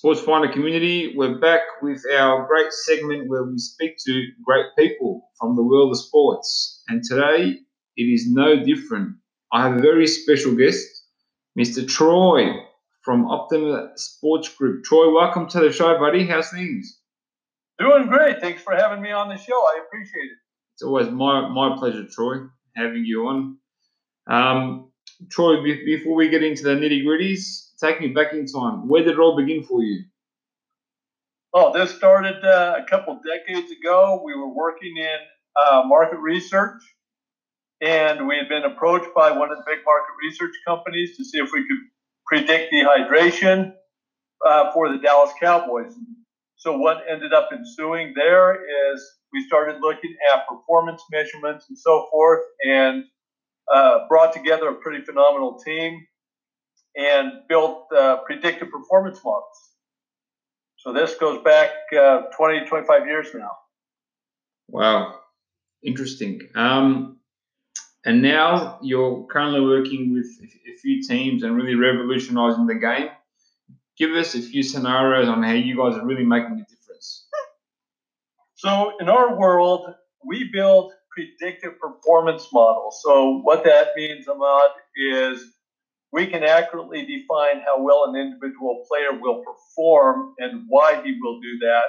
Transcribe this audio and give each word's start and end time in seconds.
Sports 0.00 0.22
Finder 0.22 0.50
community, 0.50 1.12
we're 1.14 1.36
back 1.36 1.60
with 1.82 2.02
our 2.10 2.46
great 2.46 2.72
segment 2.72 3.28
where 3.28 3.44
we 3.44 3.58
speak 3.58 3.98
to 3.98 4.28
great 4.42 4.64
people 4.78 5.28
from 5.38 5.56
the 5.56 5.62
world 5.62 5.90
of 5.90 5.98
sports. 5.98 6.82
And 6.88 7.04
today 7.04 7.58
it 7.98 8.02
is 8.02 8.26
no 8.26 8.64
different. 8.64 9.16
I 9.52 9.62
have 9.62 9.76
a 9.76 9.82
very 9.82 10.06
special 10.06 10.54
guest, 10.54 10.86
Mr. 11.58 11.86
Troy 11.86 12.46
from 13.02 13.26
Optima 13.26 13.90
Sports 13.96 14.48
Group. 14.48 14.84
Troy, 14.84 15.12
welcome 15.12 15.46
to 15.50 15.60
the 15.60 15.70
show, 15.70 15.98
buddy. 15.98 16.26
How's 16.26 16.50
things? 16.50 16.98
Doing 17.78 18.06
great. 18.06 18.40
Thanks 18.40 18.62
for 18.62 18.74
having 18.74 19.02
me 19.02 19.10
on 19.10 19.28
the 19.28 19.36
show. 19.36 19.52
I 19.52 19.82
appreciate 19.84 20.22
it. 20.22 20.38
It's 20.76 20.82
always 20.82 21.10
my, 21.10 21.46
my 21.50 21.76
pleasure, 21.76 22.06
Troy, 22.10 22.36
having 22.74 23.04
you 23.04 23.26
on. 23.26 23.58
Um, 24.26 24.92
Troy, 25.30 25.62
be- 25.62 25.84
before 25.84 26.14
we 26.14 26.30
get 26.30 26.42
into 26.42 26.62
the 26.62 26.70
nitty 26.70 27.04
gritties, 27.04 27.66
take 27.82 28.00
me 28.00 28.08
back 28.08 28.32
in 28.32 28.46
time. 28.46 28.88
Where 28.88 29.02
did 29.02 29.14
it 29.14 29.18
all 29.18 29.36
begin 29.36 29.64
for 29.64 29.82
you? 29.82 30.04
Oh, 31.52 31.72
this 31.72 31.94
started 31.94 32.44
uh, 32.44 32.76
a 32.78 32.88
couple 32.88 33.18
decades 33.26 33.72
ago. 33.72 34.22
We 34.24 34.36
were 34.36 34.54
working 34.54 34.96
in 34.96 35.16
uh, 35.56 35.82
market 35.84 36.18
research, 36.18 36.80
and 37.80 38.28
we 38.28 38.36
had 38.36 38.48
been 38.48 38.62
approached 38.64 39.12
by 39.16 39.32
one 39.32 39.50
of 39.50 39.58
the 39.58 39.64
big 39.66 39.78
market 39.84 40.12
research 40.22 40.54
companies 40.66 41.16
to 41.16 41.24
see 41.24 41.38
if 41.38 41.50
we 41.52 41.66
could 41.66 41.78
predict 42.26 42.72
dehydration 42.72 43.72
uh, 44.46 44.72
for 44.72 44.92
the 44.92 44.98
Dallas 44.98 45.32
Cowboys. 45.40 45.92
So, 46.56 46.76
what 46.76 47.02
ended 47.10 47.32
up 47.32 47.48
ensuing 47.52 48.12
there 48.14 48.54
is 48.54 49.02
we 49.32 49.42
started 49.46 49.80
looking 49.80 50.14
at 50.32 50.46
performance 50.46 51.02
measurements 51.10 51.66
and 51.68 51.76
so 51.76 52.06
forth, 52.12 52.44
and 52.64 53.04
uh, 53.74 54.06
brought 54.08 54.32
together 54.32 54.68
a 54.68 54.74
pretty 54.74 55.04
phenomenal 55.04 55.58
team 55.64 56.06
and 56.96 57.32
built 57.48 57.86
uh, 57.96 58.18
predictive 58.26 58.70
performance 58.70 59.20
models. 59.24 59.70
So 60.76 60.92
this 60.92 61.14
goes 61.16 61.42
back 61.42 61.70
uh, 61.98 62.22
20, 62.36 62.66
25 62.66 63.06
years 63.06 63.28
now. 63.34 63.50
Wow, 64.68 65.16
interesting. 65.82 66.40
Um, 66.54 67.18
and 68.04 68.22
now 68.22 68.78
you're 68.82 69.26
currently 69.30 69.60
working 69.60 70.14
with 70.14 70.26
a 70.42 70.76
few 70.78 71.02
teams 71.02 71.42
and 71.42 71.54
really 71.54 71.74
revolutionizing 71.74 72.66
the 72.66 72.76
game. 72.76 73.10
Give 73.98 74.12
us 74.12 74.34
a 74.34 74.40
few 74.40 74.62
scenarios 74.62 75.28
on 75.28 75.42
how 75.42 75.52
you 75.52 75.76
guys 75.76 75.98
are 75.98 76.06
really 76.06 76.24
making 76.24 76.52
a 76.52 76.64
difference. 76.70 77.26
So 78.54 78.92
in 79.00 79.08
our 79.10 79.38
world, 79.38 79.94
we 80.24 80.50
build 80.50 80.92
predictive 81.10 81.78
performance 81.78 82.48
models. 82.52 83.00
So 83.02 83.40
what 83.42 83.64
that 83.64 83.88
means, 83.96 84.28
Ahmad, 84.28 84.70
is 84.96 85.44
we 86.12 86.26
can 86.26 86.42
accurately 86.42 87.06
define 87.06 87.60
how 87.64 87.80
well 87.82 88.04
an 88.04 88.16
individual 88.16 88.84
player 88.88 89.18
will 89.18 89.42
perform 89.44 90.34
and 90.38 90.64
why 90.68 91.00
he 91.04 91.16
will 91.20 91.40
do 91.40 91.58
that. 91.60 91.84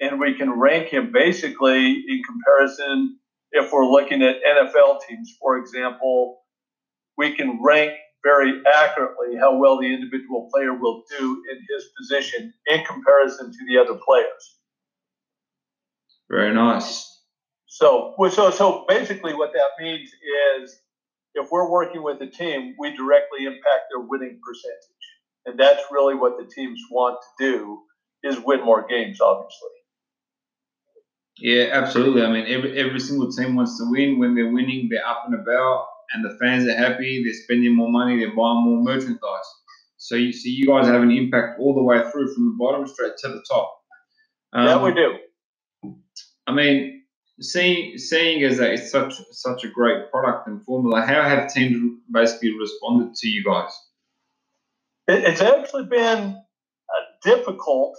And 0.00 0.20
we 0.20 0.34
can 0.34 0.58
rank 0.58 0.88
him 0.88 1.10
basically 1.12 2.04
in 2.08 2.22
comparison. 2.22 3.18
If 3.52 3.72
we're 3.72 3.86
looking 3.86 4.22
at 4.22 4.36
NFL 4.46 5.00
teams, 5.08 5.36
for 5.40 5.58
example, 5.58 6.40
we 7.16 7.34
can 7.34 7.60
rank 7.62 7.92
very 8.22 8.62
accurately 8.66 9.36
how 9.38 9.56
well 9.56 9.80
the 9.80 9.92
individual 9.92 10.48
player 10.52 10.74
will 10.74 11.02
do 11.18 11.42
in 11.50 11.58
his 11.68 11.88
position 11.98 12.52
in 12.66 12.84
comparison 12.84 13.50
to 13.50 13.58
the 13.66 13.78
other 13.78 13.98
players. 14.06 14.58
Very 16.30 16.54
nice. 16.54 17.06
So, 17.66 18.14
so, 18.30 18.50
so 18.50 18.84
basically, 18.88 19.34
what 19.34 19.52
that 19.52 19.82
means 19.82 20.10
is 20.58 20.80
if 21.34 21.48
we're 21.50 21.70
working 21.70 22.02
with 22.02 22.20
a 22.20 22.26
team, 22.26 22.74
we 22.78 22.96
directly 22.96 23.44
impact 23.46 23.90
their 23.90 24.00
winning 24.00 24.40
percentage, 24.44 25.08
and 25.46 25.58
that's 25.58 25.82
really 25.90 26.14
what 26.14 26.38
the 26.38 26.50
teams 26.52 26.80
want 26.90 27.18
to 27.38 27.44
do 27.44 27.82
is 28.22 28.38
win 28.44 28.64
more 28.64 28.86
games. 28.88 29.20
Obviously, 29.20 29.68
Yeah, 31.38 31.68
absolutely. 31.72 32.22
I 32.22 32.30
mean, 32.32 32.46
every 32.48 32.78
every 32.78 33.00
single 33.00 33.30
team 33.30 33.56
wants 33.56 33.78
to 33.78 33.90
win. 33.90 34.18
When 34.18 34.34
they're 34.34 34.52
winning, 34.52 34.88
they're 34.90 35.06
up 35.06 35.24
and 35.26 35.34
about, 35.34 35.86
and 36.12 36.24
the 36.24 36.36
fans 36.40 36.66
are 36.66 36.76
happy. 36.76 37.22
They're 37.24 37.34
spending 37.34 37.74
more 37.76 37.90
money. 37.90 38.18
They're 38.18 38.36
buying 38.36 38.64
more 38.64 38.82
merchandise. 38.82 39.50
So 39.96 40.14
you 40.14 40.32
see, 40.32 40.50
you 40.50 40.66
guys 40.66 40.86
have 40.86 41.02
an 41.02 41.10
impact 41.10 41.60
all 41.60 41.74
the 41.74 41.82
way 41.82 42.02
through, 42.10 42.32
from 42.34 42.46
the 42.46 42.56
bottom 42.58 42.86
straight 42.86 43.12
to 43.18 43.28
the 43.28 43.44
top. 43.48 43.80
yeah, 44.54 44.74
Um, 44.74 44.82
we 44.82 44.94
do. 44.94 45.18
I 46.46 46.52
mean, 46.52 46.99
seeing 47.40 47.96
seeing 47.98 48.44
as 48.44 48.58
that 48.58 48.72
it's 48.72 48.90
such 48.90 49.14
such 49.32 49.64
a 49.64 49.68
great 49.68 50.10
product 50.10 50.46
and 50.46 50.64
formula, 50.64 51.02
how 51.02 51.22
have 51.22 51.52
teams 51.52 51.98
basically 52.10 52.56
responded 52.58 53.14
to 53.14 53.28
you 53.28 53.44
guys? 53.44 53.70
It, 55.08 55.24
it's 55.24 55.40
actually 55.40 55.86
been 55.86 56.36
uh, 56.36 57.04
difficult 57.22 57.96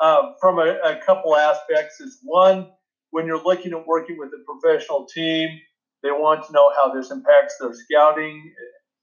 uh, 0.00 0.32
from 0.40 0.58
a, 0.58 0.78
a 0.84 1.00
couple 1.04 1.36
aspects. 1.36 2.00
Is 2.00 2.18
one, 2.22 2.68
when 3.10 3.26
you're 3.26 3.42
looking 3.42 3.72
at 3.72 3.86
working 3.86 4.18
with 4.18 4.28
a 4.28 4.44
professional 4.44 5.06
team, 5.06 5.48
they 6.02 6.10
want 6.10 6.46
to 6.46 6.52
know 6.52 6.70
how 6.76 6.92
this 6.92 7.10
impacts 7.10 7.56
their 7.58 7.72
scouting 7.72 8.52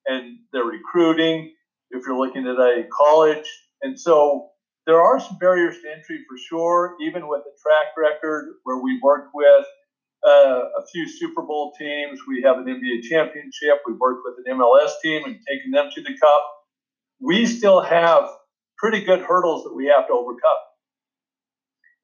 and 0.06 0.38
their 0.54 0.64
recruiting. 0.64 1.54
If 1.92 2.06
you're 2.06 2.18
looking 2.18 2.48
at 2.48 2.56
a 2.56 2.84
college, 2.96 3.50
and 3.82 4.00
so 4.00 4.50
there 4.86 5.02
are 5.02 5.20
some 5.20 5.38
barriers 5.40 5.76
to 5.82 5.92
entry 5.92 6.24
for 6.30 6.38
sure, 6.38 6.96
even 7.02 7.28
with 7.28 7.42
a 7.42 7.54
track 7.62 7.98
record 7.98 8.50
where 8.64 8.78
we 8.78 9.00
worked 9.02 9.30
with 9.34 9.66
uh, 10.26 10.62
a 10.78 10.86
few 10.92 11.08
Super 11.08 11.42
Bowl 11.42 11.74
teams. 11.78 12.20
We 12.28 12.42
have 12.44 12.58
an 12.58 12.66
NBA 12.66 13.04
championship. 13.10 13.82
We've 13.86 14.00
worked 14.00 14.22
with 14.26 14.46
an 14.46 14.58
MLS 14.58 14.92
team 15.02 15.24
and 15.26 15.36
taken 15.48 15.72
them 15.72 15.90
to 15.96 16.02
the 16.02 16.18
cup 16.20 16.44
we 17.20 17.46
still 17.46 17.82
have 17.82 18.30
pretty 18.78 19.04
good 19.04 19.20
hurdles 19.22 19.64
that 19.64 19.76
we 19.76 19.88
have 19.88 20.08
to 20.08 20.14
overcome. 20.14 20.40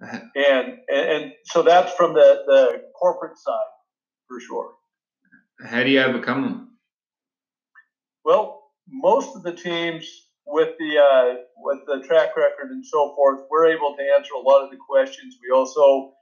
Uh-huh. 0.03 0.19
And, 0.35 0.77
and 0.89 1.09
and 1.09 1.31
so 1.45 1.61
that's 1.61 1.93
from 1.93 2.13
the, 2.13 2.43
the 2.45 2.81
corporate 2.99 3.37
side 3.37 3.71
for 4.27 4.39
sure. 4.41 4.73
How 5.65 5.83
do 5.83 5.89
you 5.89 6.01
overcome 6.01 6.43
them? 6.43 6.77
Well, 8.25 8.63
most 8.89 9.37
of 9.37 9.43
the 9.43 9.53
teams 9.53 10.05
with 10.45 10.75
the 10.77 10.97
uh, 10.97 11.35
with 11.57 11.79
the 11.87 12.05
track 12.05 12.35
record 12.35 12.71
and 12.71 12.85
so 12.85 13.15
forth, 13.15 13.45
we're 13.49 13.67
able 13.67 13.95
to 13.95 14.03
answer 14.17 14.33
a 14.33 14.41
lot 14.41 14.65
of 14.65 14.69
the 14.69 14.77
questions. 14.77 15.37
We 15.41 15.55
also 15.55 16.13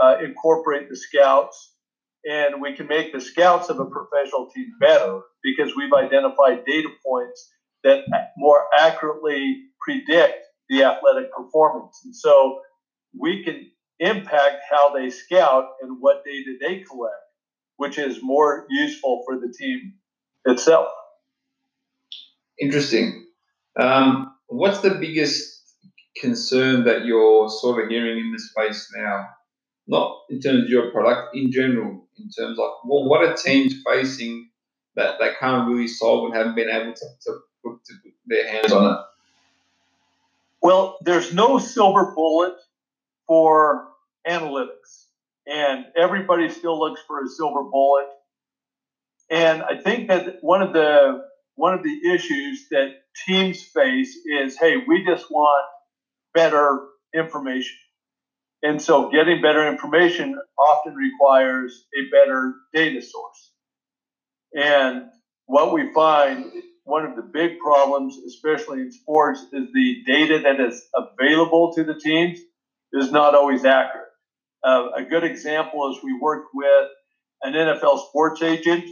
uh, 0.00 0.16
incorporate 0.22 0.88
the 0.88 0.96
scouts, 0.96 1.74
and 2.24 2.60
we 2.60 2.74
can 2.74 2.86
make 2.86 3.12
the 3.12 3.20
scouts 3.20 3.68
of 3.68 3.78
a 3.80 3.84
professional 3.86 4.48
team 4.54 4.72
better 4.80 5.20
because 5.42 5.74
we've 5.76 5.92
identified 5.92 6.64
data 6.64 6.88
points 7.04 7.50
that 7.84 8.04
more 8.36 8.64
accurately 8.78 9.64
predict 9.80 10.38
the 10.68 10.84
athletic 10.84 11.32
performance. 11.32 12.00
And 12.04 12.14
so 12.14 12.60
we 13.18 13.44
can 13.44 13.70
impact 13.98 14.62
how 14.70 14.94
they 14.94 15.10
scout 15.10 15.68
and 15.82 15.98
what 16.00 16.24
data 16.24 16.56
they 16.60 16.80
collect, 16.80 17.14
which 17.76 17.98
is 17.98 18.20
more 18.22 18.66
useful 18.70 19.22
for 19.26 19.38
the 19.38 19.52
team 19.52 19.94
itself. 20.44 20.88
Interesting. 22.60 23.26
Um, 23.80 24.34
what's 24.46 24.80
the 24.80 24.94
biggest 24.94 25.60
concern 26.20 26.84
that 26.84 27.04
you're 27.04 27.48
sort 27.48 27.82
of 27.82 27.90
hearing 27.90 28.18
in 28.18 28.32
this 28.32 28.50
space 28.50 28.88
now? 28.96 29.26
Not 29.92 30.22
in 30.30 30.40
terms 30.40 30.64
of 30.64 30.70
your 30.70 30.90
product, 30.90 31.36
in 31.36 31.52
general, 31.52 32.06
in 32.18 32.30
terms 32.30 32.58
of 32.58 32.70
well, 32.86 33.04
what 33.04 33.22
are 33.22 33.34
teams 33.36 33.74
facing 33.86 34.48
that 34.96 35.18
they 35.20 35.32
can't 35.38 35.68
really 35.68 35.86
solve 35.86 36.24
and 36.24 36.34
haven't 36.34 36.54
been 36.54 36.70
able 36.70 36.94
to, 36.94 37.06
to, 37.24 37.38
put, 37.62 37.78
their 38.24 38.48
hands 38.48 38.72
on 38.72 38.90
it? 38.90 38.98
Well, 40.62 40.96
there's 41.02 41.34
no 41.34 41.58
silver 41.58 42.14
bullet 42.14 42.54
for 43.26 43.88
analytics, 44.26 45.08
and 45.46 45.84
everybody 45.94 46.48
still 46.48 46.78
looks 46.78 47.02
for 47.06 47.22
a 47.22 47.28
silver 47.28 47.62
bullet. 47.62 48.06
And 49.30 49.62
I 49.62 49.76
think 49.76 50.08
that 50.08 50.38
one 50.40 50.62
of 50.62 50.72
the 50.72 51.22
one 51.56 51.74
of 51.74 51.82
the 51.82 52.14
issues 52.14 52.66
that 52.70 52.94
teams 53.26 53.62
face 53.62 54.16
is, 54.24 54.58
hey, 54.58 54.76
we 54.88 55.04
just 55.04 55.30
want 55.30 55.66
better 56.32 56.80
information. 57.14 57.76
And 58.62 58.80
so 58.80 59.10
getting 59.10 59.42
better 59.42 59.66
information 59.66 60.38
often 60.56 60.94
requires 60.94 61.86
a 61.98 62.10
better 62.10 62.54
data 62.72 63.02
source. 63.02 63.52
And 64.54 65.06
what 65.46 65.72
we 65.72 65.92
find 65.92 66.52
one 66.84 67.04
of 67.04 67.16
the 67.16 67.22
big 67.22 67.58
problems, 67.58 68.16
especially 68.26 68.80
in 68.80 68.92
sports, 68.92 69.40
is 69.52 69.68
the 69.72 70.02
data 70.06 70.40
that 70.40 70.60
is 70.60 70.82
available 70.94 71.72
to 71.74 71.84
the 71.84 71.94
teams 71.94 72.38
is 72.92 73.10
not 73.10 73.34
always 73.34 73.64
accurate. 73.64 74.08
Uh, 74.64 74.90
a 74.96 75.02
good 75.02 75.24
example 75.24 75.90
is 75.90 76.02
we 76.04 76.16
worked 76.20 76.48
with 76.54 76.88
an 77.42 77.54
NFL 77.54 78.06
sports 78.08 78.42
agent 78.42 78.84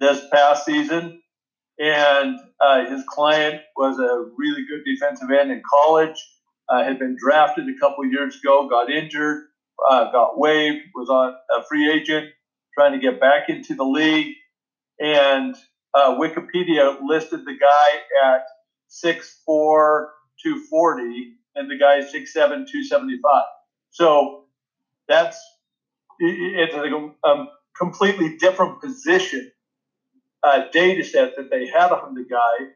this 0.00 0.22
past 0.32 0.64
season, 0.64 1.20
and 1.78 2.38
uh, 2.60 2.86
his 2.86 3.02
client 3.08 3.60
was 3.76 3.98
a 3.98 4.30
really 4.36 4.64
good 4.66 4.82
defensive 4.86 5.30
end 5.30 5.50
in 5.50 5.62
college, 5.68 6.16
uh, 6.72 6.82
had 6.82 6.98
been 6.98 7.16
drafted 7.18 7.66
a 7.68 7.78
couple 7.78 8.04
years 8.06 8.38
ago, 8.42 8.68
got 8.68 8.90
injured, 8.90 9.44
uh, 9.88 10.10
got 10.10 10.38
waived, 10.38 10.86
was 10.94 11.10
on 11.10 11.34
a 11.58 11.64
free 11.68 11.92
agent, 11.92 12.30
trying 12.74 12.92
to 12.92 12.98
get 12.98 13.20
back 13.20 13.48
into 13.48 13.74
the 13.74 13.84
league, 13.84 14.34
and 14.98 15.54
uh, 15.94 16.16
Wikipedia 16.16 16.96
listed 17.02 17.44
the 17.44 17.58
guy 17.58 18.34
at 18.34 18.44
6'4", 18.90 19.26
240, 19.46 21.34
and 21.56 21.70
the 21.70 21.76
guy 21.76 21.98
is 21.98 22.06
6'7", 22.06 22.34
275. 22.34 23.42
So 23.90 24.44
that's 25.08 25.38
it's 26.18 26.74
a, 26.74 27.28
a 27.28 27.46
completely 27.76 28.36
different 28.38 28.80
position 28.80 29.50
uh, 30.42 30.62
data 30.72 31.04
set 31.04 31.36
that 31.36 31.50
they 31.50 31.66
had 31.66 31.90
on 31.92 32.14
the 32.14 32.24
guy, 32.24 32.66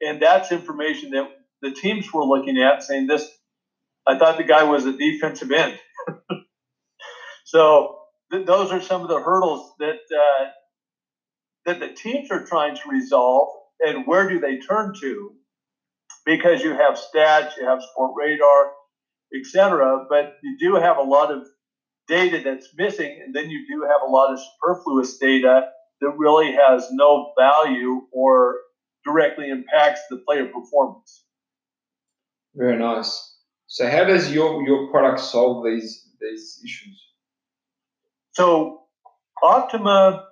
and 0.00 0.22
that's 0.22 0.52
information 0.52 1.10
that 1.10 1.28
the 1.62 1.72
teams 1.72 2.12
were 2.12 2.24
looking 2.24 2.60
at, 2.60 2.82
saying 2.82 3.06
this. 3.06 3.28
I 4.10 4.18
thought 4.18 4.38
the 4.38 4.44
guy 4.44 4.64
was 4.64 4.86
a 4.86 4.92
defensive 4.92 5.52
end. 5.52 5.78
so 7.44 8.00
th- 8.32 8.44
those 8.44 8.72
are 8.72 8.80
some 8.80 9.02
of 9.02 9.08
the 9.08 9.20
hurdles 9.20 9.72
that 9.78 10.00
uh, 10.12 10.46
that 11.64 11.78
the 11.78 11.92
teams 11.94 12.28
are 12.32 12.44
trying 12.44 12.74
to 12.74 12.88
resolve, 12.90 13.48
and 13.78 14.08
where 14.08 14.28
do 14.28 14.40
they 14.40 14.58
turn 14.58 14.94
to? 15.00 15.32
Because 16.26 16.60
you 16.60 16.70
have 16.70 16.98
stats, 16.98 17.56
you 17.56 17.66
have 17.66 17.78
Sportradar, 17.96 18.70
etc., 19.32 20.06
but 20.08 20.32
you 20.42 20.56
do 20.58 20.74
have 20.74 20.96
a 20.96 21.02
lot 21.02 21.30
of 21.30 21.46
data 22.08 22.42
that's 22.44 22.68
missing, 22.76 23.22
and 23.24 23.32
then 23.32 23.48
you 23.48 23.64
do 23.72 23.82
have 23.82 24.00
a 24.04 24.10
lot 24.10 24.32
of 24.32 24.40
superfluous 24.40 25.18
data 25.18 25.66
that 26.00 26.14
really 26.18 26.52
has 26.52 26.88
no 26.90 27.32
value 27.38 28.00
or 28.12 28.56
directly 29.04 29.50
impacts 29.50 30.00
the 30.10 30.16
player 30.26 30.46
performance. 30.46 31.24
Very 32.56 32.76
nice. 32.76 33.29
So, 33.72 33.88
how 33.88 34.02
does 34.02 34.32
your 34.32 34.66
your 34.66 34.90
product 34.90 35.20
solve 35.20 35.64
these 35.64 36.08
these 36.20 36.60
issues? 36.64 37.00
So, 38.32 38.80
Optima 39.44 40.26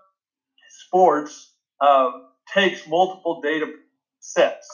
Sports 0.71 1.55
uh, 1.81 2.11
takes 2.53 2.89
multiple 2.89 3.41
data 3.41 3.67
sets 4.19 4.67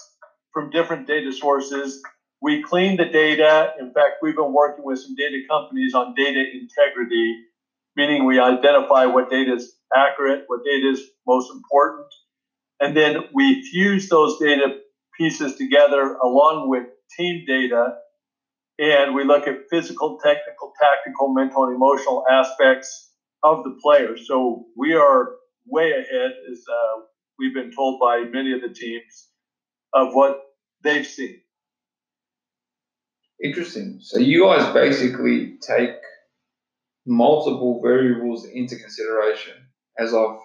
from 0.54 0.70
different 0.70 1.06
data 1.06 1.30
sources. 1.30 2.00
We 2.40 2.62
clean 2.62 2.96
the 2.96 3.04
data. 3.04 3.74
In 3.78 3.92
fact, 3.92 4.22
we've 4.22 4.34
been 4.34 4.54
working 4.54 4.82
with 4.82 4.98
some 4.98 5.14
data 5.14 5.40
companies 5.46 5.92
on 5.92 6.14
data 6.16 6.42
integrity, 6.58 7.36
meaning 7.96 8.24
we 8.24 8.40
identify 8.40 9.04
what 9.04 9.28
data 9.28 9.56
is 9.56 9.76
accurate, 9.94 10.44
what 10.46 10.64
data 10.64 10.88
is 10.90 11.02
most 11.26 11.52
important, 11.52 12.06
and 12.80 12.96
then 12.96 13.24
we 13.34 13.62
fuse 13.70 14.08
those 14.08 14.38
data 14.38 14.78
pieces 15.18 15.56
together 15.56 16.14
along 16.14 16.70
with 16.70 16.84
team 17.14 17.44
data, 17.46 17.96
and 18.78 19.14
we 19.14 19.24
look 19.24 19.46
at 19.46 19.68
physical, 19.70 20.18
technical, 20.24 20.72
tactical, 20.80 21.32
mental, 21.32 21.64
and 21.64 21.76
emotional 21.76 22.24
aspects 22.30 23.12
of 23.42 23.62
the 23.64 23.76
player. 23.82 24.16
So 24.16 24.66
we 24.76 24.94
are 24.94 25.30
way 25.66 25.92
ahead, 25.92 26.32
as 26.50 26.64
uh, 26.68 27.02
we've 27.38 27.54
been 27.54 27.72
told 27.72 28.00
by 28.00 28.24
many 28.30 28.52
of 28.52 28.60
the 28.60 28.74
teams, 28.74 29.28
of 29.92 30.12
what 30.12 30.40
they've 30.82 31.06
seen. 31.06 31.40
Interesting. 33.42 33.98
So 34.00 34.18
you 34.18 34.44
guys 34.44 34.72
basically 34.72 35.58
take 35.66 35.90
multiple 37.06 37.80
variables 37.82 38.46
into 38.46 38.76
consideration 38.76 39.54
as 39.98 40.14
of 40.14 40.38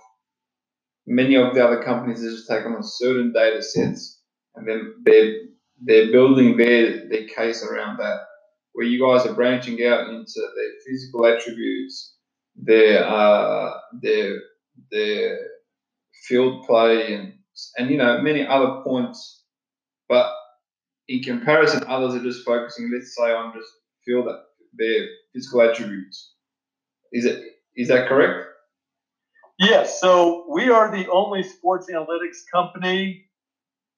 many 1.08 1.36
of 1.36 1.54
the 1.54 1.66
other 1.66 1.82
companies 1.82 2.22
just 2.22 2.48
take 2.48 2.66
on 2.66 2.78
certain 2.82 3.32
data 3.34 3.62
sets 3.62 4.22
and 4.56 4.68
then 4.68 4.94
they're 5.04 5.36
they're 5.82 6.12
building 6.12 6.58
their 6.58 7.08
their 7.10 7.28
case 7.28 7.64
around 7.64 7.98
that. 7.98 8.20
Where 8.74 8.86
you 8.86 9.00
guys 9.02 9.26
are 9.26 9.34
branching 9.34 9.84
out 9.86 10.10
into 10.10 10.34
their 10.36 10.72
physical 10.86 11.26
attributes, 11.26 12.16
their 12.56 13.04
uh, 13.06 13.74
their 14.02 14.40
their 14.92 15.40
field 16.28 16.66
play 16.66 17.14
and 17.14 17.34
and 17.78 17.90
you 17.90 17.98
know 17.98 18.22
many 18.22 18.46
other 18.46 18.82
points, 18.84 19.44
but 20.08 20.32
in 21.08 21.22
comparison, 21.24 21.84
others 21.88 22.16
are 22.16 22.24
just 22.24 22.46
focusing. 22.46 22.92
Let's 22.94 23.16
say 23.16 23.34
on 23.34 23.54
just 23.54 23.70
field 24.06 24.28
their 24.74 25.08
physical 25.34 25.62
attributes. 25.62 26.36
Is 27.12 27.26
it 27.26 27.44
is 27.76 27.88
that 27.88 28.08
correct? 28.08 28.46
Yes. 29.58 30.00
So 30.00 30.46
we 30.50 30.70
are 30.70 30.90
the 30.90 31.10
only 31.10 31.44
sports 31.44 31.88
analytics 31.92 32.40
company 32.54 33.29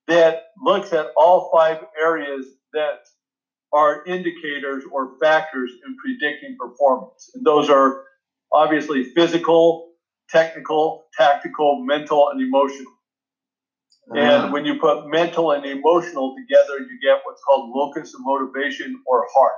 that 0.07 0.43
looks 0.61 0.93
at 0.93 1.07
all 1.15 1.49
five 1.53 1.83
areas 1.99 2.45
that 2.73 2.99
are 3.73 4.03
indicators 4.05 4.83
or 4.91 5.17
factors 5.19 5.71
in 5.85 5.95
predicting 5.97 6.57
performance. 6.59 7.31
And 7.33 7.45
those 7.45 7.69
are 7.69 8.03
obviously 8.51 9.03
physical, 9.03 9.91
technical, 10.29 11.05
tactical, 11.17 11.83
mental, 11.85 12.29
and 12.29 12.41
emotional. 12.41 12.91
And 14.09 14.43
ah. 14.43 14.51
when 14.51 14.65
you 14.65 14.79
put 14.79 15.07
mental 15.07 15.51
and 15.51 15.65
emotional 15.65 16.35
together, 16.35 16.79
you 16.79 16.99
get 17.01 17.21
what's 17.23 17.41
called 17.43 17.71
locus 17.73 18.13
of 18.13 18.21
motivation 18.23 19.01
or 19.05 19.25
heart. 19.33 19.53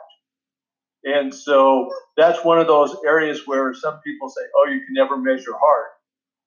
And 1.04 1.34
so 1.34 1.89
that's 2.16 2.44
one 2.46 2.60
of 2.60 2.68
those 2.68 2.96
areas 3.06 3.42
where 3.46 3.74
some 3.74 4.00
people 4.06 4.30
say, 4.30 4.42
oh, 4.56 4.69
you 4.69 4.80
can 4.86 4.94
never 4.94 5.18
measure 5.18 5.54
heart. 5.54 5.88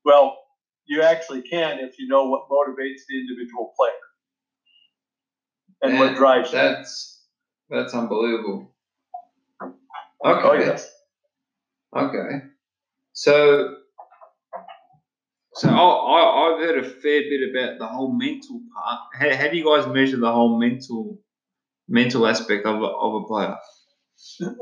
Well, 0.04 0.38
you 0.86 1.02
actually 1.02 1.42
can 1.42 1.78
if 1.80 1.98
you 1.98 2.08
know 2.08 2.24
what 2.24 2.48
motivates 2.48 3.02
the 3.08 3.18
individual 3.18 3.72
player 3.76 3.92
and, 5.82 5.92
and 5.92 6.00
what 6.00 6.16
drives 6.16 6.52
that's 6.52 7.22
them. 7.68 7.78
that's 7.78 7.94
unbelievable. 7.94 8.72
Okay. 9.62 10.48
Oh 10.48 10.52
yes. 10.54 10.90
Okay. 11.94 12.46
So 13.12 13.76
so 15.54 15.68
I, 15.70 16.50
have 16.50 16.66
heard 16.66 16.84
a 16.84 16.88
fair 16.88 17.22
bit 17.22 17.50
about 17.50 17.78
the 17.78 17.86
whole 17.86 18.12
mental 18.12 18.60
part. 18.74 19.00
How, 19.14 19.36
how 19.36 19.48
do 19.48 19.56
you 19.56 19.64
guys 19.64 19.86
measure 19.86 20.18
the 20.18 20.30
whole 20.30 20.58
mental 20.58 21.18
mental 21.88 22.26
aspect 22.26 22.66
of 22.66 22.82
a, 22.82 22.86
of 22.86 23.22
a 23.22 23.26
player? 23.26 23.56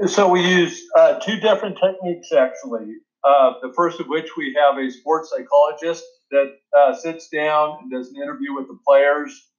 So 0.06 0.28
we 0.28 0.42
use 0.42 0.82
uh, 0.96 1.18
two 1.20 1.40
different 1.40 1.78
techniques 1.78 2.32
actually. 2.32 2.94
Uh, 3.24 3.54
the 3.62 3.72
first 3.74 4.00
of 4.00 4.06
which 4.06 4.36
we 4.36 4.54
have 4.54 4.78
a 4.78 4.90
sports 4.90 5.30
psychologist 5.30 6.04
that 6.30 6.52
uh, 6.76 6.94
sits 6.94 7.28
down 7.28 7.78
and 7.80 7.90
does 7.90 8.10
an 8.10 8.16
interview 8.16 8.54
with 8.54 8.66
the 8.66 8.78
players, 8.86 9.50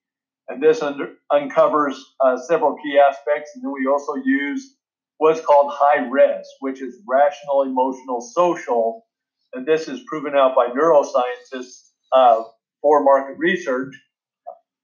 and 0.48 0.62
this 0.62 0.82
under, 0.82 1.14
uncovers 1.32 2.00
uh, 2.20 2.38
several 2.38 2.76
key 2.84 3.00
aspects. 3.00 3.52
And 3.56 3.64
then 3.64 3.72
we 3.72 3.88
also 3.88 4.16
use 4.24 4.76
what's 5.18 5.42
called 5.42 5.72
high 5.74 6.08
res, 6.08 6.46
which 6.60 6.82
is 6.82 7.02
rational, 7.08 7.64
emotional, 7.64 8.22
social, 8.22 9.06
and 9.54 9.66
this 9.66 9.88
is 9.88 10.02
proven 10.08 10.36
out 10.36 10.56
by 10.56 10.68
neuroscientists 10.68 11.90
uh, 12.12 12.44
for 12.82 13.04
market 13.04 13.36
research, 13.38 13.96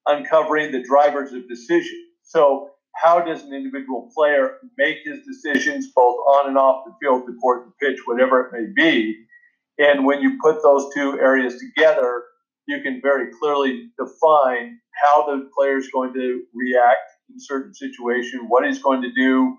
uncovering 0.07 0.71
the 0.71 0.81
drivers 0.81 1.33
of 1.33 1.47
decision. 1.47 1.99
So 2.23 2.71
how 3.01 3.19
does 3.19 3.43
an 3.43 3.53
individual 3.53 4.09
player 4.15 4.57
make 4.77 4.97
his 5.03 5.25
decisions 5.25 5.87
both 5.95 6.17
on 6.17 6.49
and 6.49 6.57
off 6.57 6.85
the 6.85 6.93
field, 7.01 7.23
the 7.25 7.37
court, 7.41 7.65
the 7.65 7.85
pitch, 7.85 7.99
whatever 8.05 8.41
it 8.41 8.51
may 8.53 8.67
be. 8.75 9.25
And 9.77 10.05
when 10.05 10.21
you 10.21 10.37
put 10.41 10.61
those 10.61 10.93
two 10.93 11.19
areas 11.19 11.59
together, 11.59 12.23
you 12.67 12.81
can 12.81 13.01
very 13.01 13.31
clearly 13.39 13.89
define 13.97 14.79
how 15.03 15.25
the 15.25 15.49
player 15.57 15.77
is 15.77 15.89
going 15.91 16.13
to 16.13 16.43
react 16.53 16.99
in 17.29 17.35
certain 17.39 17.73
situation, 17.73 18.41
what 18.47 18.65
he's 18.65 18.81
going 18.81 19.01
to 19.01 19.11
do, 19.13 19.57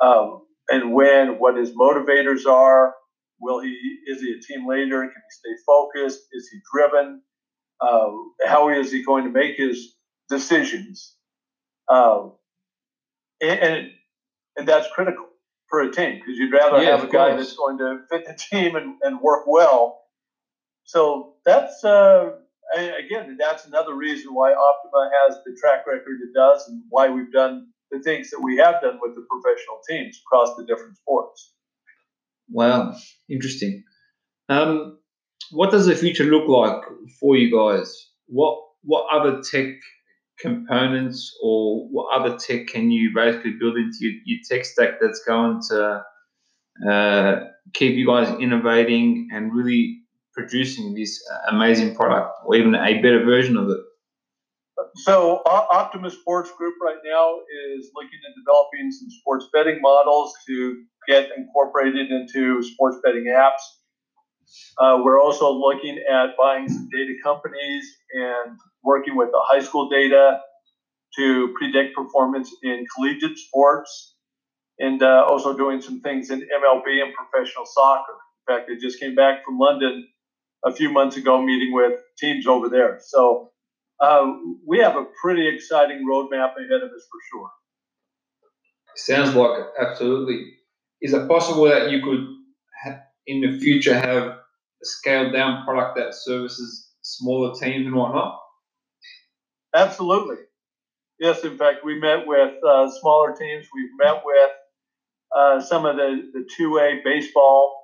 um, 0.00 0.42
and 0.68 0.92
when, 0.92 1.38
what 1.38 1.56
his 1.56 1.72
motivators 1.72 2.46
are. 2.46 2.94
Will 3.40 3.60
he 3.60 3.70
is 4.06 4.20
he 4.20 4.32
a 4.32 4.40
team 4.40 4.66
leader? 4.66 5.00
Can 5.00 5.10
he 5.10 5.30
stay 5.30 5.62
focused? 5.64 6.20
Is 6.32 6.48
he 6.50 6.58
driven? 6.72 7.22
Uh, 7.80 8.10
how 8.44 8.68
is 8.68 8.90
he 8.90 9.04
going 9.04 9.24
to 9.24 9.30
make 9.30 9.56
his 9.56 9.94
decisions? 10.28 11.14
Uh, 11.88 12.28
and, 13.40 13.60
and, 13.60 13.90
and 14.56 14.68
that's 14.68 14.88
critical 14.92 15.26
for 15.68 15.80
a 15.80 15.92
team 15.92 16.16
because 16.16 16.36
you'd 16.36 16.52
rather 16.52 16.82
yeah, 16.82 16.96
have 16.96 17.04
a 17.04 17.12
guy 17.12 17.36
that's 17.36 17.56
going 17.56 17.78
to 17.78 18.00
fit 18.10 18.26
the 18.26 18.34
team 18.50 18.76
and, 18.76 18.96
and 19.02 19.20
work 19.20 19.44
well. 19.46 20.02
So 20.84 21.34
that's 21.44 21.84
uh, 21.84 22.30
again, 22.76 23.36
that's 23.38 23.66
another 23.66 23.94
reason 23.94 24.34
why 24.34 24.52
Optima 24.52 25.10
has 25.22 25.38
the 25.44 25.56
track 25.60 25.86
record 25.86 26.18
it 26.22 26.34
does, 26.34 26.66
and 26.68 26.82
why 26.88 27.08
we've 27.08 27.32
done 27.32 27.68
the 27.90 28.00
things 28.00 28.30
that 28.30 28.40
we 28.42 28.56
have 28.56 28.80
done 28.82 28.98
with 29.00 29.14
the 29.14 29.24
professional 29.30 29.80
teams 29.88 30.20
across 30.26 30.56
the 30.56 30.64
different 30.66 30.96
sports. 30.96 31.52
Wow, 32.50 32.94
interesting. 33.28 33.84
Um, 34.48 34.98
what 35.50 35.70
does 35.70 35.86
the 35.86 35.94
future 35.94 36.24
look 36.24 36.48
like 36.48 36.82
for 37.20 37.36
you 37.36 37.54
guys? 37.54 38.10
What 38.26 38.58
what 38.82 39.06
other 39.12 39.42
tech 39.42 39.66
components 40.40 41.36
or 41.42 41.88
what 41.88 42.14
other 42.14 42.36
tech 42.36 42.68
can 42.68 42.90
you 42.90 43.12
basically 43.14 43.52
build 43.58 43.76
into 43.76 43.98
your, 44.00 44.12
your 44.24 44.38
tech 44.48 44.64
stack 44.64 44.94
that's 45.00 45.22
going 45.26 45.60
to 45.68 46.04
uh, 46.88 47.40
keep 47.74 47.96
you 47.96 48.06
guys 48.06 48.28
innovating 48.40 49.28
and 49.32 49.52
really 49.52 50.00
producing 50.32 50.94
this 50.94 51.20
amazing 51.48 51.94
product 51.94 52.30
or 52.44 52.54
even 52.54 52.74
a 52.74 53.02
better 53.02 53.24
version 53.24 53.56
of 53.56 53.68
it? 53.68 53.80
So 54.96 55.42
Optimus 55.44 56.14
Sports 56.14 56.50
Group 56.56 56.74
right 56.80 56.98
now 57.04 57.38
is 57.74 57.90
looking 57.94 58.18
at 58.26 58.34
developing 58.36 58.90
some 58.92 59.10
sports 59.10 59.46
betting 59.52 59.80
models 59.80 60.32
to 60.46 60.82
get 61.08 61.30
incorporated 61.36 62.10
into 62.10 62.62
sports 62.62 62.96
betting 63.02 63.26
apps. 63.26 63.62
Uh, 64.78 65.00
we're 65.02 65.20
also 65.20 65.52
looking 65.52 65.98
at 66.10 66.36
buying 66.38 66.68
some 66.68 66.88
data 66.90 67.14
companies 67.22 67.84
and 68.12 68.56
working 68.82 69.16
with 69.16 69.30
the 69.30 69.40
high 69.42 69.60
school 69.60 69.88
data 69.88 70.38
to 71.16 71.54
predict 71.58 71.96
performance 71.96 72.54
in 72.62 72.84
collegiate 72.94 73.38
sports 73.38 74.14
and 74.78 75.02
uh, 75.02 75.24
also 75.28 75.56
doing 75.56 75.80
some 75.80 76.00
things 76.00 76.30
in 76.30 76.40
MLB 76.40 77.02
and 77.02 77.12
professional 77.14 77.64
soccer. 77.66 78.12
In 78.48 78.54
fact, 78.54 78.70
I 78.70 78.78
just 78.80 79.00
came 79.00 79.14
back 79.14 79.44
from 79.44 79.58
London 79.58 80.06
a 80.64 80.72
few 80.72 80.90
months 80.90 81.16
ago 81.16 81.42
meeting 81.42 81.72
with 81.72 81.98
teams 82.18 82.46
over 82.46 82.68
there. 82.68 82.98
So 83.00 83.50
uh, 84.00 84.32
we 84.66 84.78
have 84.78 84.96
a 84.96 85.06
pretty 85.22 85.48
exciting 85.48 86.06
roadmap 86.08 86.52
ahead 86.56 86.82
of 86.82 86.90
us 86.90 87.06
for 87.10 87.20
sure. 87.32 87.50
Sounds 88.96 89.34
like 89.34 89.60
it, 89.60 89.66
absolutely. 89.80 90.52
Is 91.00 91.12
it 91.14 91.28
possible 91.28 91.64
that 91.64 91.90
you 91.90 92.02
could, 92.02 92.26
ha- 92.82 93.00
in 93.26 93.40
the 93.40 93.58
future, 93.58 93.94
have 93.94 94.16
a 94.16 94.38
scaled 94.82 95.32
down 95.32 95.64
product 95.64 95.96
that 95.96 96.14
services 96.14 96.90
smaller 97.02 97.54
teams 97.54 97.86
and 97.86 97.94
whatnot? 97.94 98.38
Absolutely. 99.74 100.36
Yes, 101.18 101.42
in 101.44 101.58
fact, 101.58 101.84
we 101.84 101.98
met 101.98 102.26
with 102.26 102.54
uh, 102.64 102.88
smaller 103.00 103.34
teams. 103.36 103.66
We've 103.74 103.90
met 103.98 104.22
with 104.24 104.50
uh, 105.36 105.60
some 105.60 105.84
of 105.84 105.96
the, 105.96 106.30
the 106.32 106.48
2A 106.58 107.04
baseball 107.04 107.74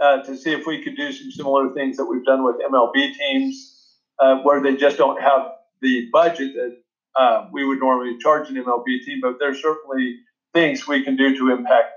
uh, 0.00 0.22
to 0.22 0.36
see 0.36 0.52
if 0.52 0.66
we 0.66 0.82
could 0.82 0.96
do 0.96 1.12
some 1.12 1.30
similar 1.30 1.74
things 1.74 1.96
that 1.98 2.06
we've 2.06 2.24
done 2.24 2.42
with 2.42 2.56
MLB 2.56 3.14
teams, 3.14 3.98
uh, 4.18 4.36
where 4.38 4.62
they 4.62 4.76
just 4.76 4.96
don't 4.96 5.20
have 5.20 5.52
the 5.82 6.08
budget 6.12 6.54
that 6.54 6.76
uh, 7.14 7.46
we 7.52 7.64
would 7.64 7.78
normally 7.78 8.16
charge 8.18 8.48
an 8.48 8.56
MLB 8.56 9.04
team. 9.04 9.20
But 9.20 9.34
there's 9.38 9.60
certainly 9.60 10.16
things 10.54 10.88
we 10.88 11.04
can 11.04 11.16
do 11.16 11.36
to 11.36 11.50
impact 11.50 11.92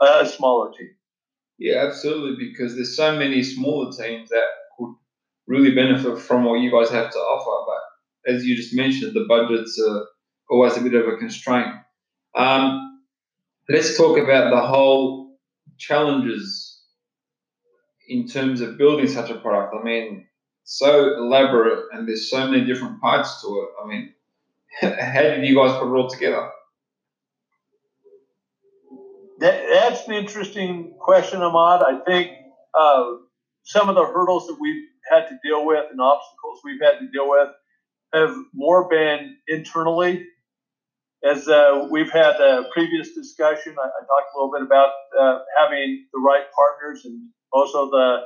a 0.00 0.26
smaller 0.26 0.70
team. 0.72 0.90
Yeah, 1.58 1.86
absolutely, 1.86 2.46
because 2.46 2.74
there's 2.74 2.94
so 2.94 3.16
many 3.16 3.42
smaller 3.42 3.90
teams 3.90 4.28
that 4.28 4.44
could 4.78 4.94
really 5.46 5.74
benefit 5.74 6.18
from 6.18 6.44
what 6.44 6.60
you 6.60 6.70
guys 6.70 6.90
have 6.90 7.10
to 7.10 7.18
offer. 7.18 7.64
But 7.66 7.87
as 8.28 8.44
you 8.44 8.54
just 8.54 8.74
mentioned, 8.74 9.14
the 9.14 9.24
budget's 9.26 9.80
uh, 9.80 10.00
always 10.50 10.76
a 10.76 10.80
bit 10.80 10.94
of 10.94 11.08
a 11.08 11.16
constraint. 11.16 11.74
Um, 12.36 13.00
let's 13.68 13.96
talk 13.96 14.18
about 14.18 14.50
the 14.50 14.60
whole 14.60 15.38
challenges 15.78 16.82
in 18.08 18.26
terms 18.28 18.60
of 18.60 18.78
building 18.78 19.08
such 19.08 19.30
a 19.30 19.36
product. 19.36 19.74
I 19.78 19.82
mean, 19.82 20.26
so 20.64 21.14
elaborate 21.16 21.86
and 21.92 22.06
there's 22.06 22.30
so 22.30 22.46
many 22.46 22.64
different 22.64 23.00
parts 23.00 23.40
to 23.42 23.48
it. 23.48 23.68
I 23.82 23.86
mean, 23.88 24.14
how 24.80 25.22
did 25.22 25.44
you 25.44 25.56
guys 25.56 25.78
put 25.78 25.92
it 25.92 25.96
all 25.96 26.08
together? 26.08 26.50
That, 29.40 29.64
that's 29.72 30.06
an 30.08 30.14
interesting 30.14 30.94
question, 30.98 31.40
Ahmad. 31.42 31.82
I 31.82 32.00
think 32.04 32.32
uh, 32.78 33.04
some 33.62 33.88
of 33.88 33.94
the 33.94 34.04
hurdles 34.04 34.46
that 34.48 34.58
we've 34.60 34.88
had 35.10 35.28
to 35.28 35.38
deal 35.42 35.64
with 35.64 35.86
and 35.90 36.00
obstacles 36.00 36.60
we've 36.64 36.80
had 36.82 36.98
to 36.98 37.08
deal 37.08 37.30
with 37.30 37.48
have 38.12 38.34
more 38.54 38.88
been 38.88 39.36
internally. 39.48 40.24
As 41.24 41.48
uh, 41.48 41.88
we've 41.90 42.10
had 42.10 42.36
a 42.40 42.68
previous 42.72 43.12
discussion, 43.12 43.74
I, 43.78 43.86
I 43.86 44.00
talked 44.06 44.34
a 44.34 44.38
little 44.38 44.52
bit 44.52 44.62
about 44.62 44.90
uh, 45.18 45.38
having 45.56 46.06
the 46.12 46.20
right 46.20 46.44
partners 46.56 47.04
and 47.04 47.28
also 47.52 47.90
the 47.90 48.18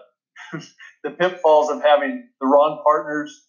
the 1.04 1.10
pitfalls 1.10 1.70
of 1.70 1.82
having 1.82 2.28
the 2.40 2.46
wrong 2.46 2.82
partners 2.84 3.46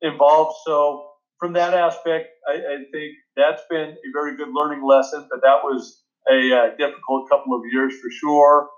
involved. 0.00 0.56
So 0.64 1.10
from 1.38 1.54
that 1.54 1.74
aspect, 1.74 2.28
I, 2.48 2.52
I, 2.52 2.76
think 2.92 3.14
that's 3.36 3.62
been 3.70 3.90
a 3.90 4.12
very 4.12 4.36
good 4.36 4.48
learning 4.52 4.84
lesson. 4.86 5.26
But 5.30 5.40
that 5.42 5.62
was 5.62 6.02
a 6.30 6.52
uh, 6.52 6.76
difficult 6.76 7.28
couple 7.28 7.54
of 7.54 7.62
years 7.72 7.94
for 8.00 8.10
sure. 8.10 8.68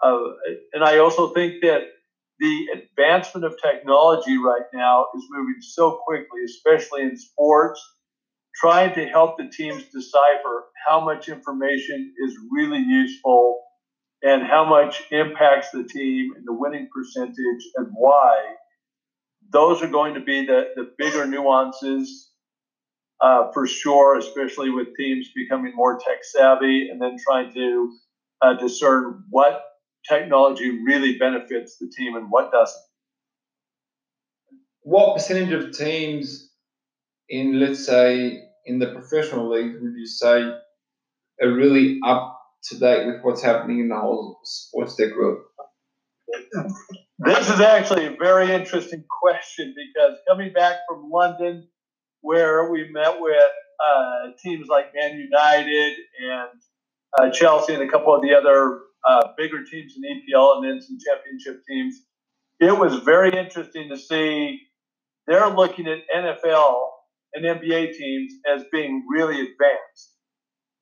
Uh, 0.00 0.18
and 0.72 0.84
I 0.84 0.98
also 0.98 1.32
think 1.32 1.62
that 1.62 1.82
the 2.40 2.66
advancement 2.74 3.44
of 3.44 3.54
technology 3.62 4.38
right 4.38 4.66
now 4.72 5.06
is 5.16 5.24
moving 5.30 5.60
so 5.60 6.00
quickly, 6.04 6.40
especially 6.44 7.02
in 7.02 7.16
sports, 7.16 7.80
trying 8.54 8.94
to 8.94 9.06
help 9.06 9.36
the 9.36 9.48
teams 9.48 9.84
decipher 9.92 10.64
how 10.86 11.04
much 11.04 11.28
information 11.28 12.12
is 12.26 12.36
really 12.52 12.80
useful 12.80 13.60
and 14.22 14.42
how 14.42 14.64
much 14.64 15.02
impacts 15.10 15.70
the 15.70 15.84
team 15.84 16.32
and 16.36 16.46
the 16.46 16.52
winning 16.52 16.88
percentage 16.94 17.64
and 17.76 17.88
why. 17.94 18.54
Those 19.50 19.82
are 19.82 19.88
going 19.88 20.14
to 20.14 20.20
be 20.20 20.46
the, 20.46 20.68
the 20.74 20.90
bigger 20.98 21.26
nuances 21.26 22.30
uh, 23.20 23.52
for 23.52 23.66
sure, 23.66 24.18
especially 24.18 24.70
with 24.70 24.88
teams 24.96 25.28
becoming 25.34 25.72
more 25.74 25.98
tech 25.98 26.24
savvy 26.24 26.88
and 26.90 27.00
then 27.00 27.16
trying 27.24 27.52
to 27.54 27.92
uh, 28.42 28.54
discern 28.54 29.24
what 29.30 29.62
technology 30.08 30.82
really 30.84 31.18
benefits 31.18 31.78
the 31.78 31.90
team 31.96 32.16
and 32.16 32.26
what 32.30 32.52
doesn't. 32.52 32.82
What 34.82 35.14
percentage 35.14 35.52
of 35.52 35.76
teams 35.76 36.50
in, 37.28 37.58
let's 37.58 37.84
say, 37.86 38.40
in 38.66 38.78
the 38.78 38.88
professional 38.88 39.50
league 39.50 39.74
would 39.80 39.94
you 39.94 40.06
say 40.06 40.52
are 41.42 41.52
really 41.52 42.00
up 42.04 42.38
to 42.64 42.78
date 42.78 43.06
with 43.06 43.22
what's 43.22 43.42
happening 43.42 43.80
in 43.80 43.88
the 43.88 43.98
whole 43.98 44.38
sports 44.44 44.96
tech 44.96 45.14
world? 45.16 45.38
This 47.18 47.48
is 47.48 47.60
actually 47.60 48.06
a 48.06 48.16
very 48.18 48.52
interesting 48.52 49.04
question 49.08 49.74
because 49.74 50.18
coming 50.28 50.52
back 50.52 50.78
from 50.88 51.10
London, 51.10 51.68
where 52.20 52.70
we 52.70 52.88
met 52.90 53.20
with 53.20 53.36
uh, 53.86 54.30
teams 54.42 54.68
like 54.68 54.94
Man 54.94 55.18
United 55.18 55.92
and 56.22 56.48
uh, 57.18 57.30
Chelsea 57.30 57.74
and 57.74 57.82
a 57.82 57.88
couple 57.88 58.14
of 58.14 58.22
the 58.22 58.34
other 58.34 58.80
uh, 59.06 59.28
bigger 59.36 59.64
teams 59.64 59.94
in 59.96 60.02
EPL 60.02 60.56
and 60.56 60.64
then 60.64 60.82
some 60.82 60.98
championship 60.98 61.62
teams, 61.68 62.00
it 62.60 62.76
was 62.76 62.96
very 63.00 63.36
interesting 63.36 63.88
to 63.90 63.96
see 63.96 64.60
they're 65.26 65.48
looking 65.48 65.86
at 65.86 65.98
NFL 66.14 66.88
and 67.34 67.44
NBA 67.44 67.96
teams 67.96 68.32
as 68.46 68.64
being 68.70 69.04
really 69.08 69.40
advanced. 69.40 70.12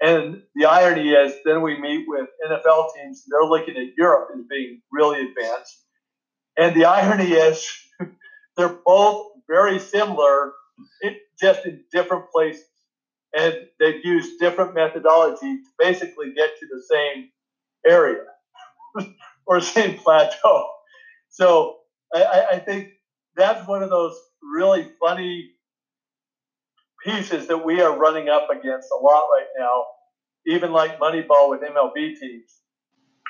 And 0.00 0.42
the 0.56 0.66
irony 0.66 1.10
is, 1.10 1.32
then 1.44 1.62
we 1.62 1.80
meet 1.80 2.04
with 2.08 2.28
NFL 2.50 2.94
teams, 2.94 3.24
they're 3.30 3.48
looking 3.48 3.76
at 3.76 3.94
Europe 3.96 4.30
as 4.34 4.44
being 4.50 4.80
really 4.90 5.20
advanced. 5.20 5.78
And 6.58 6.74
the 6.74 6.86
irony 6.86 7.32
is, 7.32 7.64
they're 8.56 8.76
both 8.84 9.28
very 9.48 9.78
similar, 9.78 10.52
just 11.40 11.64
in 11.66 11.84
different 11.92 12.24
places. 12.34 12.64
And 13.34 13.54
they've 13.78 14.04
used 14.04 14.40
different 14.40 14.74
methodology 14.74 15.56
to 15.56 15.68
basically 15.78 16.34
get 16.34 16.50
to 16.58 16.66
the 16.66 16.82
same 16.90 17.30
area 17.86 18.24
or 19.46 19.60
same 19.60 19.98
plateau. 19.98 20.68
So 21.30 21.78
I, 22.14 22.46
I 22.52 22.58
think 22.58 22.90
that's 23.36 23.66
one 23.68 23.82
of 23.82 23.90
those 23.90 24.14
really 24.42 24.90
funny 25.00 25.52
pieces 27.04 27.48
that 27.48 27.64
we 27.64 27.80
are 27.80 27.96
running 27.98 28.28
up 28.28 28.48
against 28.50 28.88
a 28.92 28.96
lot 29.02 29.24
right 29.32 29.46
now, 29.58 29.84
even 30.46 30.72
like 30.72 30.98
Moneyball 30.98 31.50
with 31.50 31.60
MLB 31.62 32.18
teams. 32.18 32.52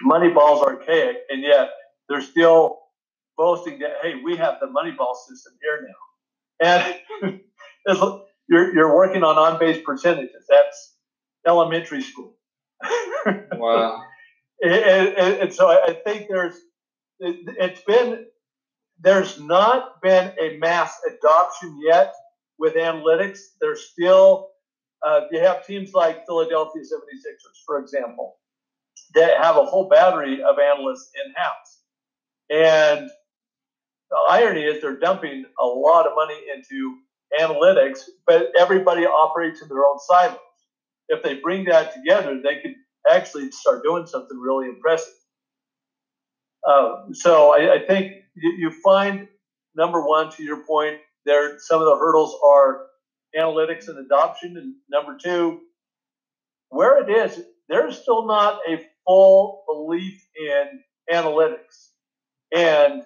Moneyball's 0.04 0.62
archaic, 0.62 1.18
and 1.30 1.42
yet 1.42 1.70
they're 2.08 2.22
still 2.22 2.80
boasting 3.36 3.78
that, 3.80 3.96
hey, 4.02 4.14
we 4.24 4.36
have 4.36 4.56
the 4.60 4.66
Moneyball 4.66 5.14
system 5.28 5.52
here 5.62 5.88
now. 6.60 6.96
And 7.22 7.40
you're, 8.48 8.74
you're 8.74 8.94
working 8.94 9.22
on 9.24 9.38
on 9.38 9.58
base 9.60 9.82
percentages. 9.84 10.46
That's 10.48 10.96
elementary 11.46 12.02
school. 12.02 12.36
wow. 13.52 14.02
And, 14.62 14.72
and, 14.72 15.36
and, 15.40 15.52
so 15.52 15.68
I 15.68 15.92
think 16.04 16.28
there's, 16.28 16.54
it, 17.18 17.54
it's 17.58 17.82
been, 17.82 18.26
there's 19.00 19.40
not 19.40 20.00
been 20.02 20.32
a 20.40 20.56
mass 20.58 20.94
adoption 21.06 21.80
yet 21.86 22.14
with 22.58 22.74
analytics. 22.74 23.38
There's 23.60 23.90
still, 23.90 24.50
uh, 25.06 25.22
you 25.30 25.40
have 25.40 25.66
teams 25.66 25.92
like 25.94 26.26
Philadelphia 26.26 26.82
76ers, 26.82 27.64
for 27.66 27.80
example, 27.80 28.36
that 29.14 29.42
have 29.42 29.56
a 29.56 29.64
whole 29.64 29.88
battery 29.88 30.42
of 30.42 30.58
analysts 30.58 31.10
in 31.24 31.32
house. 31.34 31.80
And 32.50 33.10
the 34.10 34.18
irony 34.28 34.62
is 34.62 34.80
they're 34.80 34.98
dumping 34.98 35.44
a 35.60 35.64
lot 35.64 36.06
of 36.06 36.12
money 36.14 36.38
into 36.54 36.98
analytics, 37.40 38.00
but 38.26 38.52
everybody 38.58 39.06
operates 39.06 39.62
in 39.62 39.68
their 39.68 39.84
own 39.84 39.98
silos. 39.98 40.38
If 41.08 41.22
they 41.22 41.34
bring 41.34 41.64
that 41.64 41.94
together, 41.94 42.40
they 42.42 42.60
could 42.60 42.74
actually 43.10 43.50
start 43.50 43.82
doing 43.82 44.06
something 44.06 44.38
really 44.38 44.68
impressive. 44.68 45.14
Uh, 46.66 47.02
so 47.12 47.52
I, 47.52 47.74
I 47.74 47.86
think 47.86 48.12
you, 48.34 48.52
you, 48.52 48.70
find 48.70 49.26
number 49.74 50.06
one, 50.06 50.30
to 50.32 50.42
your 50.42 50.64
point, 50.64 50.98
there 51.26 51.58
some 51.58 51.80
of 51.80 51.86
the 51.86 51.96
hurdles 51.96 52.36
are 52.46 52.86
analytics 53.36 53.88
and 53.88 53.98
adoption, 53.98 54.56
and 54.56 54.74
number 54.88 55.16
two, 55.18 55.60
where 56.68 57.02
it 57.02 57.10
is, 57.10 57.42
there's 57.68 58.00
still 58.00 58.26
not 58.26 58.60
a 58.68 58.80
full 59.06 59.64
belief 59.66 60.24
in 60.36 60.80
analytics, 61.12 61.88
and 62.54 63.02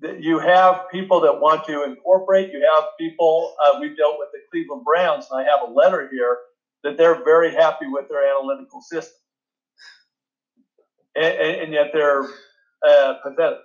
that 0.00 0.22
you 0.22 0.38
have 0.38 0.90
people 0.90 1.20
that 1.20 1.40
want 1.40 1.64
to 1.66 1.84
incorporate. 1.84 2.52
You 2.52 2.66
have 2.74 2.84
people. 2.98 3.54
Uh, 3.64 3.78
we've 3.80 3.96
dealt 3.96 4.16
with 4.18 4.28
the 4.32 4.40
Cleveland 4.50 4.84
Browns, 4.84 5.26
and 5.30 5.40
I 5.40 5.50
have 5.50 5.68
a 5.68 5.72
letter 5.72 6.08
here 6.10 6.38
that 6.84 6.96
they're 6.96 7.22
very 7.24 7.52
happy 7.54 7.86
with 7.86 8.08
their 8.08 8.24
analytical 8.36 8.80
system, 8.80 9.18
and, 11.14 11.34
and 11.34 11.72
yet 11.72 11.90
they're 11.92 12.24
uh, 12.86 13.14
pathetic. 13.22 13.58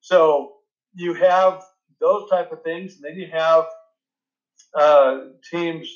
So 0.00 0.54
you 0.94 1.14
have 1.14 1.62
those 2.00 2.28
type 2.30 2.52
of 2.52 2.62
things, 2.62 2.94
and 2.96 3.04
then 3.04 3.16
you 3.16 3.28
have 3.32 3.64
uh, 4.74 5.18
teams 5.50 5.88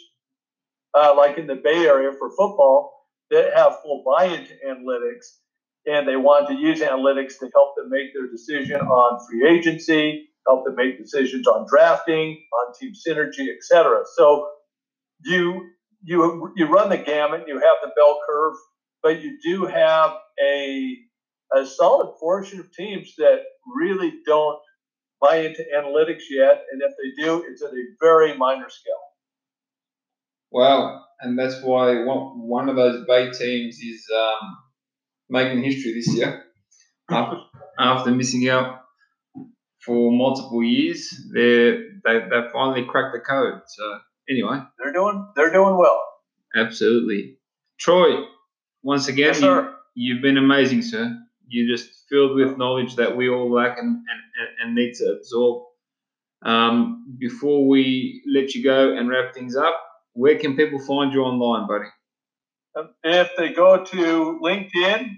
uh, 0.94 1.14
like 1.16 1.38
in 1.38 1.46
the 1.46 1.56
Bay 1.56 1.86
Area 1.86 2.12
for 2.18 2.30
football 2.30 3.06
that 3.30 3.52
have 3.54 3.80
full 3.82 4.02
buy-in 4.04 4.44
to 4.46 4.54
analytics, 4.66 5.38
and 5.86 6.06
they 6.06 6.16
want 6.16 6.48
to 6.48 6.54
use 6.54 6.80
analytics 6.80 7.38
to 7.38 7.50
help 7.54 7.76
them 7.76 7.88
make 7.88 8.12
their 8.12 8.28
decision 8.30 8.80
on 8.80 9.26
free 9.28 9.48
agency, 9.48 10.28
help 10.46 10.64
them 10.64 10.74
make 10.76 10.98
decisions 10.98 11.46
on 11.46 11.66
drafting, 11.68 12.42
on 12.52 12.74
team 12.78 12.92
synergy, 12.92 13.46
etc. 13.54 14.02
So 14.16 14.48
you 15.24 15.70
you 16.02 16.52
you 16.56 16.66
run 16.66 16.88
the 16.88 16.98
gamut, 16.98 17.44
you 17.46 17.54
have 17.54 17.76
the 17.82 17.90
bell 17.96 18.20
curve, 18.28 18.54
but 19.02 19.20
you 19.20 19.38
do 19.44 19.66
have 19.66 20.12
a 20.42 20.96
a 21.54 21.66
solid 21.66 22.14
portion 22.18 22.60
of 22.60 22.72
teams 22.72 23.14
that 23.18 23.40
really 23.74 24.12
don't 24.24 24.58
buy 25.20 25.38
into 25.38 25.64
analytics 25.76 26.24
yet, 26.30 26.62
and 26.72 26.82
if 26.82 26.92
they 26.96 27.22
do, 27.24 27.44
it's 27.48 27.62
at 27.62 27.70
a 27.70 27.84
very 28.00 28.36
minor 28.36 28.68
scale. 28.68 28.94
Well, 30.50 31.06
and 31.20 31.38
that's 31.38 31.62
why 31.62 32.04
one, 32.04 32.40
one 32.40 32.68
of 32.68 32.76
those 32.76 33.04
Bay 33.06 33.30
teams 33.30 33.78
is 33.78 34.06
um, 34.16 34.56
making 35.28 35.62
history 35.62 35.94
this 35.94 36.14
year. 36.14 36.44
After, 37.10 37.38
after 37.76 38.10
missing 38.12 38.48
out 38.48 38.82
for 39.84 40.12
multiple 40.12 40.62
years, 40.62 41.10
they 41.34 41.72
they 42.04 42.20
they 42.20 42.42
finally 42.52 42.84
cracked 42.84 43.14
the 43.14 43.18
code. 43.18 43.62
So 43.66 43.98
anyway, 44.30 44.62
they're 44.78 44.92
doing 44.92 45.26
they're 45.36 45.52
doing 45.52 45.76
well. 45.76 46.02
Absolutely, 46.54 47.36
Troy. 47.78 48.24
Once 48.82 49.08
again, 49.08 49.34
yes, 49.34 49.42
you, 49.42 49.70
you've 49.94 50.22
been 50.22 50.38
amazing, 50.38 50.82
sir. 50.82 51.18
You're 51.48 51.76
just 51.76 52.06
filled 52.08 52.36
with 52.36 52.56
knowledge 52.56 52.96
that 52.96 53.16
we 53.16 53.28
all 53.28 53.52
lack 53.52 53.78
and, 53.78 53.88
and, 53.88 54.48
and 54.62 54.74
need 54.74 54.94
to 54.94 55.16
absorb. 55.18 55.64
Um, 56.42 57.16
before 57.18 57.68
we 57.68 58.22
let 58.26 58.54
you 58.54 58.64
go 58.64 58.96
and 58.96 59.10
wrap 59.10 59.34
things 59.34 59.56
up, 59.56 59.74
where 60.14 60.38
can 60.38 60.56
people 60.56 60.78
find 60.78 61.12
you 61.12 61.22
online, 61.22 61.68
buddy? 61.68 61.90
Um, 62.76 62.94
if 63.02 63.30
they 63.36 63.52
go 63.52 63.84
to 63.84 64.40
LinkedIn, 64.42 65.10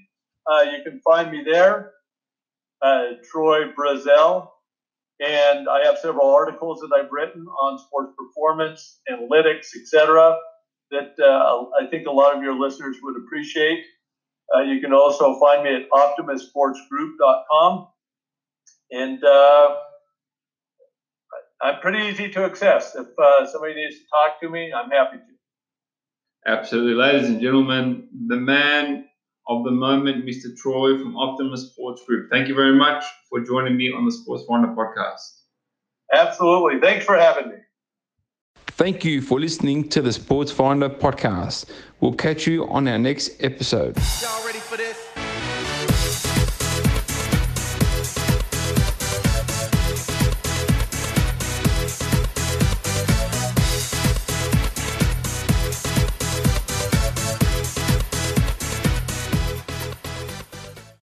uh, 0.50 0.62
you 0.62 0.82
can 0.82 1.00
find 1.04 1.30
me 1.30 1.44
there, 1.44 1.92
uh, 2.80 3.04
Troy 3.30 3.72
Brazel. 3.78 4.48
And 5.22 5.68
I 5.68 5.84
have 5.84 5.98
several 5.98 6.34
articles 6.34 6.80
that 6.80 6.90
I've 6.96 7.12
written 7.12 7.46
on 7.46 7.78
sports 7.78 8.12
performance, 8.18 9.00
analytics, 9.08 9.68
etc., 9.80 10.36
that 10.90 11.14
uh, 11.18 11.66
I 11.80 11.86
think 11.90 12.06
a 12.06 12.10
lot 12.10 12.36
of 12.36 12.42
your 12.42 12.58
listeners 12.58 12.96
would 13.02 13.16
appreciate. 13.16 13.84
Uh, 14.54 14.62
you 14.62 14.80
can 14.80 14.92
also 14.92 15.38
find 15.38 15.62
me 15.62 15.74
at 15.74 15.88
optimussportsgroup.com. 15.90 17.88
And 18.90 19.24
uh, 19.24 19.76
I'm 21.62 21.80
pretty 21.80 22.06
easy 22.08 22.28
to 22.30 22.44
access. 22.44 22.94
If 22.96 23.06
uh, 23.16 23.46
somebody 23.46 23.74
needs 23.74 23.98
to 23.98 24.04
talk 24.12 24.40
to 24.40 24.50
me, 24.50 24.72
I'm 24.72 24.90
happy 24.90 25.18
to. 25.18 25.22
Absolutely. 26.50 26.94
Ladies 26.94 27.28
and 27.28 27.40
gentlemen, 27.40 28.08
the 28.26 28.36
man 28.36 29.06
of 29.48 29.64
the 29.64 29.70
moment, 29.70 30.24
Mr. 30.24 30.56
Troy 30.56 30.98
from 30.98 31.16
Optimus 31.16 31.70
Sports 31.72 32.02
Group. 32.06 32.30
Thank 32.30 32.48
you 32.48 32.54
very 32.54 32.76
much 32.76 33.04
for 33.28 33.40
joining 33.40 33.76
me 33.76 33.92
on 33.92 34.04
the 34.04 34.12
Sports 34.12 34.44
Finder 34.48 34.68
podcast. 34.68 35.42
Absolutely. 36.12 36.80
Thanks 36.80 37.04
for 37.04 37.16
having 37.16 37.48
me. 37.48 37.56
Thank 38.68 39.04
you 39.04 39.20
for 39.20 39.38
listening 39.38 39.88
to 39.90 40.02
the 40.02 40.12
Sports 40.12 40.50
Finder 40.50 40.88
podcast. 40.88 41.70
We'll 42.00 42.14
catch 42.14 42.46
you 42.46 42.66
on 42.68 42.88
our 42.88 42.98
next 42.98 43.42
episode. 43.42 43.96
Y'all 44.20 44.44
ready 44.46 44.58
for 44.58 44.76
this? 44.76 45.01